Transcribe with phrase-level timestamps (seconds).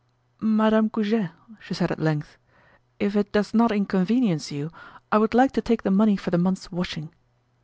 [0.41, 1.29] "Madame Goujet,"
[1.59, 2.39] she said at length,
[2.97, 4.71] "if it does not inconvenience you,
[5.11, 7.11] I would like to take the money for the month's washing."